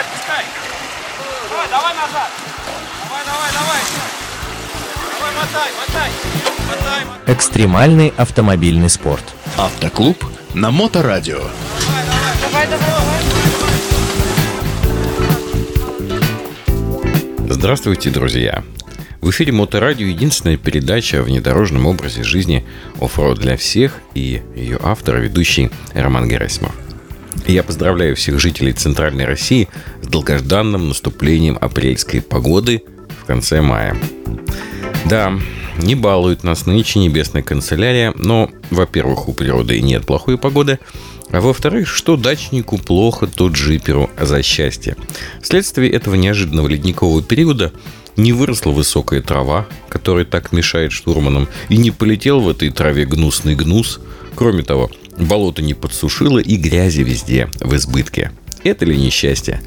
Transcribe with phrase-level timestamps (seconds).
[0.00, 0.44] отпускай.
[1.50, 2.30] Давай, давай назад.
[3.04, 3.80] Давай, давай, давай.
[5.18, 6.10] Давай, мотай, мотай.
[6.68, 7.34] Мотай, мотай.
[7.34, 9.24] Экстремальный автомобильный спорт.
[9.56, 10.24] Автоклуб
[10.54, 11.38] на Моторадио.
[11.38, 13.00] Давай, давай, давай.
[17.48, 18.64] Здравствуйте, друзья!
[19.20, 22.64] В эфире Моторадио единственная передача о внедорожном образе жизни
[23.00, 26.74] оффроуд для всех и ее автор, ведущий Роман Герасимов.
[27.46, 29.68] Я поздравляю всех жителей Центральной России
[30.02, 32.82] с долгожданным наступлением апрельской погоды
[33.22, 33.96] в конце мая.
[35.06, 35.32] Да,
[35.78, 40.78] не балует нас нынче небесная канцелярия, но, во-первых, у природы нет плохой погоды,
[41.30, 44.96] а во-вторых, что дачнику плохо, тот джиперу за счастье.
[45.42, 47.72] Вследствие этого неожиданного ледникового периода
[48.16, 53.54] не выросла высокая трава, которая так мешает штурманам, и не полетел в этой траве гнусный
[53.54, 54.00] гнус.
[54.34, 54.90] Кроме того,
[55.26, 58.32] болото не подсушило и грязи везде в избытке.
[58.62, 59.62] Это ли несчастье?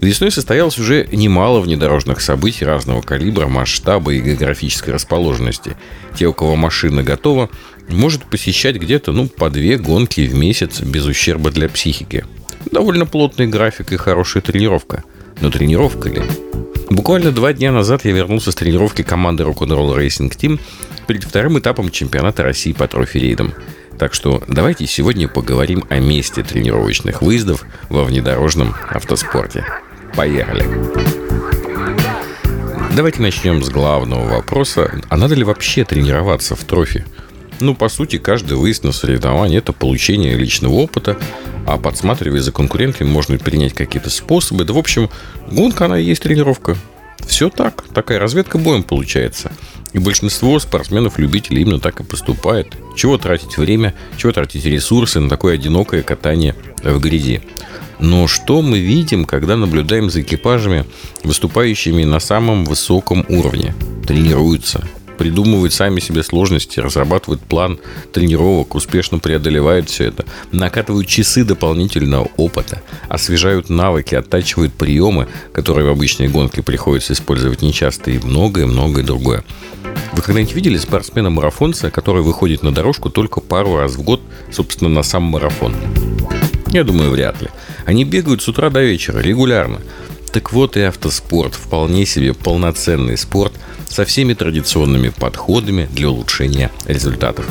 [0.00, 5.76] Весной состоялось уже немало внедорожных событий разного калибра, масштаба и географической расположенности.
[6.14, 7.48] Те, у кого машина готова,
[7.88, 12.24] может посещать где-то ну, по две гонки в месяц без ущерба для психики.
[12.70, 15.04] Довольно плотный график и хорошая тренировка.
[15.40, 16.22] Но тренировка ли?
[16.90, 20.60] Буквально два дня назад я вернулся с тренировки команды Rock'n'Roll Racing Team
[21.06, 23.54] перед вторым этапом чемпионата России по трофи-рейдам.
[23.98, 29.64] Так что давайте сегодня поговорим о месте тренировочных выездов во внедорожном автоспорте.
[30.16, 30.64] Поехали!
[32.94, 35.00] Давайте начнем с главного вопроса.
[35.08, 37.04] А надо ли вообще тренироваться в трофе?
[37.60, 41.16] Ну, по сути, каждый выезд на соревнование– это получение личного опыта,
[41.66, 44.64] а подсматривая за конкурентами, можно принять какие-то способы.
[44.64, 45.10] Да, в общем,
[45.50, 46.76] гонка, она и есть тренировка.
[47.26, 47.84] Все так.
[47.94, 49.50] Такая разведка боем получается.
[49.94, 52.76] И большинство спортсменов-любителей именно так и поступает.
[52.96, 57.40] Чего тратить время, чего тратить ресурсы на такое одинокое катание в грязи.
[58.00, 60.84] Но что мы видим, когда наблюдаем за экипажами,
[61.22, 63.72] выступающими на самом высоком уровне?
[64.06, 67.78] Тренируются, придумывают сами себе сложности, разрабатывают план
[68.12, 75.90] тренировок, успешно преодолевают все это, накатывают часы дополнительного опыта, освежают навыки, оттачивают приемы, которые в
[75.90, 79.44] обычной гонке приходится использовать нечасто и многое-многое другое.
[80.12, 84.20] Вы когда-нибудь видели спортсмена-марафонца, который выходит на дорожку только пару раз в год,
[84.50, 85.74] собственно, на сам марафон?
[86.68, 87.48] Я думаю, вряд ли.
[87.84, 89.80] Они бегают с утра до вечера, регулярно.
[90.32, 91.54] Так вот и автоспорт.
[91.54, 93.52] Вполне себе полноценный спорт
[93.94, 97.46] со всеми традиционными подходами для улучшения результатов.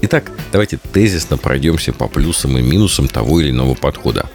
[0.00, 4.30] Итак, давайте тезисно пройдемся по плюсам и минусам того или иного подхода.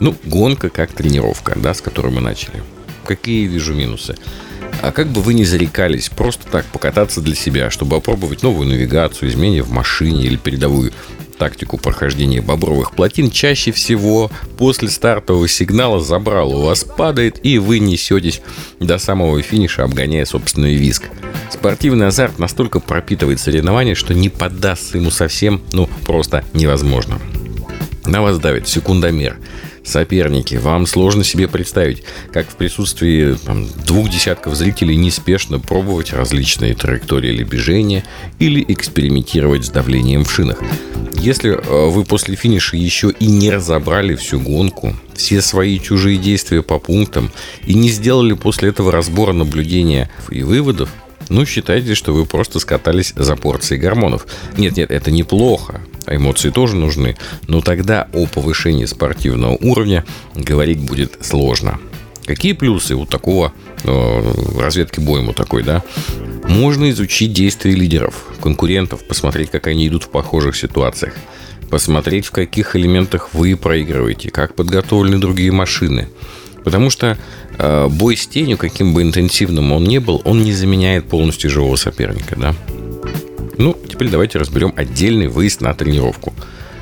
[0.00, 2.62] Ну, гонка как тренировка, да, с которой мы начали.
[3.04, 4.16] Какие вижу минусы?
[4.82, 9.30] А как бы вы ни зарекались просто так покататься для себя, чтобы опробовать новую навигацию,
[9.30, 10.92] изменения в машине или передовую
[11.38, 17.80] тактику прохождения бобровых плотин, чаще всего после стартового сигнала забрал у вас падает, и вы
[17.80, 18.40] несетесь
[18.80, 21.04] до самого финиша, обгоняя собственный виск.
[21.50, 27.20] Спортивный азарт настолько пропитывает соревнования, что не поддастся ему совсем, ну, просто невозможно.
[28.06, 29.38] На вас давит секундомер
[29.84, 30.56] соперники.
[30.56, 32.02] Вам сложно себе представить,
[32.32, 38.04] как в присутствии там, двух десятков зрителей неспешно пробовать различные траектории или движения
[38.38, 40.58] или экспериментировать с давлением в шинах.
[41.18, 46.62] Если э, вы после финиша еще и не разобрали всю гонку, все свои чужие действия
[46.62, 47.30] по пунктам
[47.64, 50.90] и не сделали после этого разбора наблюдения и выводов,
[51.28, 54.26] ну, считайте, что вы просто скатались за порцией гормонов.
[54.58, 55.80] Нет, нет, это неплохо.
[56.06, 57.16] А эмоции тоже нужны.
[57.46, 60.04] Но тогда о повышении спортивного уровня
[60.34, 61.78] говорить будет сложно.
[62.26, 65.82] Какие плюсы у такого э, разведки боем у такой, да?
[66.48, 71.14] Можно изучить действия лидеров, конкурентов, посмотреть, как они идут в похожих ситуациях,
[71.68, 76.08] посмотреть, в каких элементах вы проигрываете, как подготовлены другие машины.
[76.64, 77.18] Потому что
[77.58, 81.76] э, бой с тенью, каким бы интенсивным он ни был, он не заменяет полностью живого
[81.76, 82.54] соперника, да?
[83.58, 86.32] Ну, теперь давайте разберем отдельный выезд на тренировку.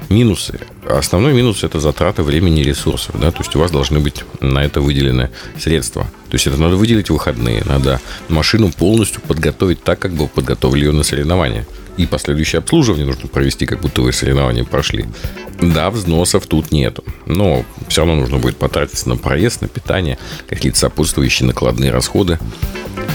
[0.08, 0.60] Минусы.
[0.86, 3.14] Основной минус– это затраты времени и ресурсов.
[3.18, 3.30] Да?
[3.30, 6.02] То есть у вас должны быть на это выделены средства.
[6.28, 10.92] То есть это надо выделить выходные, надо машину полностью подготовить так, как бы подготовили ее
[10.92, 11.66] на соревнования.
[11.96, 15.06] И последующее обслуживание нужно провести, как будто вы соревнования прошли.
[15.60, 17.04] Да, взносов тут нету.
[17.26, 20.18] Но все равно нужно будет потратиться на проезд, на питание,
[20.48, 22.38] какие-то сопутствующие накладные расходы.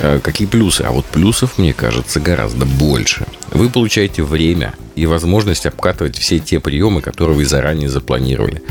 [0.01, 0.81] Э, какие плюсы?
[0.81, 3.25] А вот плюсов, мне кажется, гораздо больше.
[3.51, 8.61] Вы получаете время и возможность обкатывать все те приемы, которые вы заранее запланировали.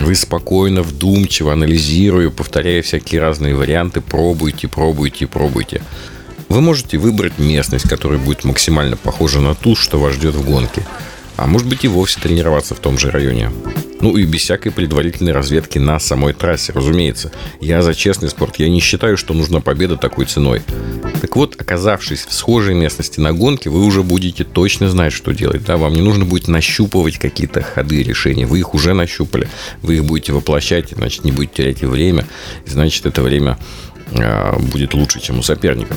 [0.00, 5.82] Вы спокойно, вдумчиво, анализируя, повторяя всякие разные варианты, пробуйте, пробуйте, пробуйте.
[6.48, 10.82] Вы можете выбрать местность, которая будет максимально похожа на ту, что вас ждет в гонке.
[11.36, 13.50] А может быть и вовсе тренироваться в том же районе.
[14.00, 17.32] Ну и без всякой предварительной разведки на самой трассе, разумеется.
[17.60, 18.56] Я за честный спорт.
[18.56, 20.62] Я не считаю, что нужна победа такой ценой.
[21.24, 25.64] Так вот, оказавшись в схожей местности на гонке, вы уже будете точно знать, что делать.
[25.64, 28.44] Да, вам не нужно будет нащупывать какие-то ходы решения.
[28.44, 29.48] Вы их уже нащупали.
[29.80, 32.26] Вы их будете воплощать, значит, не будете терять время.
[32.66, 33.58] И значит, это время
[34.12, 35.96] а, будет лучше, чем у соперников.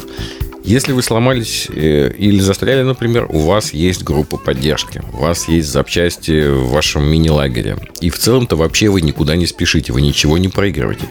[0.63, 5.67] Если вы сломались э, или застряли, например, у вас есть группа поддержки, у вас есть
[5.67, 7.77] запчасти в вашем мини-лагере.
[7.99, 11.03] И в целом-то вообще вы никуда не спешите, вы ничего не проигрываете.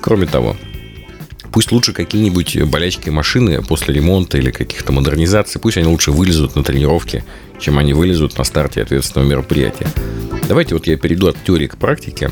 [0.00, 0.56] Кроме того,
[1.52, 6.64] пусть лучше какие-нибудь болячки машины после ремонта или каких-то модернизаций, пусть они лучше вылезут на
[6.64, 7.24] тренировке,
[7.60, 9.86] чем они вылезут на старте ответственного мероприятия.
[10.48, 12.30] Давайте вот я перейду от теории к практике.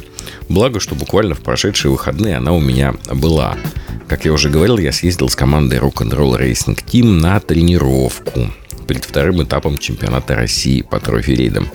[0.49, 3.56] Благо, что буквально в прошедшие выходные она у меня была.
[4.08, 8.50] Как я уже говорил, я съездил с командой Rock'n'Roll Racing Team на тренировку
[8.88, 11.69] перед вторым этапом чемпионата России по трофи-рейдам.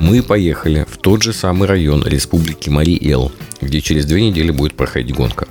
[0.00, 5.14] Мы поехали в тот же самый район Республики Мари-Эл, где через две недели будет проходить
[5.14, 5.46] гонка.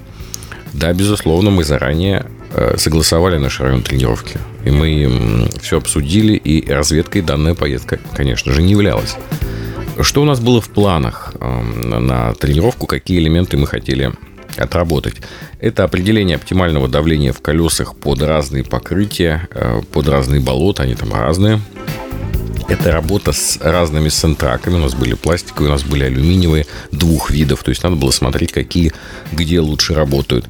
[0.76, 4.38] Да, безусловно, мы заранее э, согласовали наш район тренировки.
[4.66, 9.16] И мы все обсудили, и разведкой данная поездка, конечно же, не являлась.
[10.02, 14.12] Что у нас было в планах э, на тренировку, какие элементы мы хотели
[14.58, 15.16] отработать.
[15.62, 21.14] Это определение оптимального давления в колесах под разные покрытия, э, под разные болота, они там
[21.14, 21.62] разные.
[22.68, 24.76] Это работа с разными сентраками.
[24.76, 27.64] У нас были пластиковые, у нас были алюминиевые двух видов.
[27.64, 28.92] То есть надо было смотреть, какие
[29.32, 30.50] где лучше работают.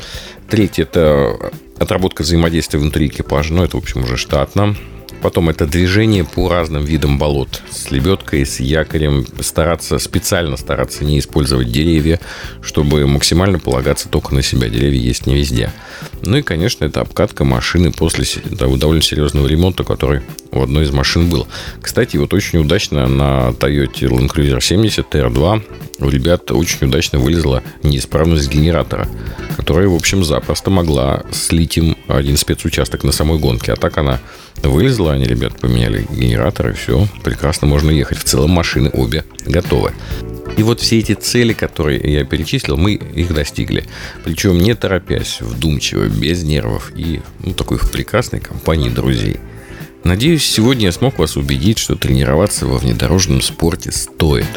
[0.49, 3.53] Третье– это отработка взаимодействия внутри экипажа.
[3.53, 4.75] Ну, это, в общем, уже штатно.
[5.25, 7.63] Потом это движение по разным видам болот.
[7.71, 9.25] С лебедкой, с якорем.
[9.39, 12.19] Стараться, специально стараться не использовать деревья,
[12.61, 14.69] чтобы максимально полагаться только на себя.
[14.69, 15.71] Деревья есть не везде.
[16.21, 21.27] Ну и, конечно, это обкатка машины после довольно серьезного ремонта, который у одной из машин
[21.27, 21.47] был.
[21.81, 25.63] Кстати, вот очень удачно на Toyota Land Cruiser 70 TR2
[25.99, 29.07] у ребят очень удачно вылезла неисправность генератора,
[29.55, 33.73] которая, в общем, запросто могла слить им один спецучасток на самой гонке.
[33.73, 34.19] А так она
[34.63, 38.17] вылезла, они, ребят, поменяли генератор, и все, прекрасно можно ехать.
[38.17, 39.93] В целом машины обе готовы.
[40.57, 43.85] И вот все эти цели, которые я перечислил, мы их достигли.
[44.23, 49.37] Причем не торопясь, вдумчиво, без нервов и ну, такой прекрасной компании друзей.
[50.03, 54.47] Надеюсь, сегодня я смог вас убедить, что тренироваться во внедорожном спорте стоит.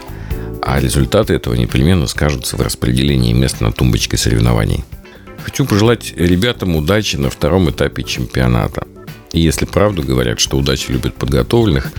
[0.62, 4.84] А результаты этого непременно скажутся в распределении мест на тумбочке соревнований.
[5.42, 8.86] Хочу пожелать ребятам удачи на втором этапе чемпионата.
[9.32, 11.92] И если правду говорят, что удача любит подготовленных,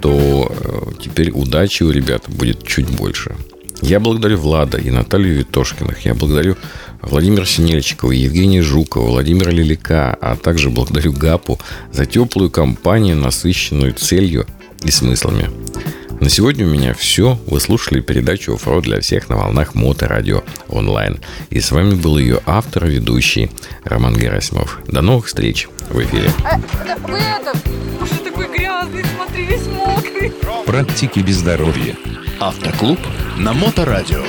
[0.00, 3.34] то э, теперь удачи у ребят будет чуть больше.
[3.82, 6.04] Я благодарю Влада и Наталью Витошкиных.
[6.04, 6.56] Я благодарю
[7.02, 11.58] Владимира Синельчикова, Евгения Жукова, Владимира Лилика, а также благодарю ГАПу
[11.92, 14.46] за теплую компанию, насыщенную целью
[14.84, 15.48] и смыслами.
[16.20, 17.38] На сегодня у меня все.
[17.46, 21.18] Вы слушали передачу «Оффроуд для всех» на волнах Моторадио онлайн.
[21.48, 23.50] И с вами был ее автор и ведущий
[23.84, 24.80] Роман Герасимов.
[24.86, 26.30] До новых встреч в эфире.
[26.44, 26.58] А,
[27.08, 27.56] вы это,
[28.02, 30.32] уже такой грязный, смотри, весь мокрый.
[30.66, 31.96] Практики без здоровья.
[32.38, 32.98] Автоклуб
[33.38, 34.22] на Моторадио.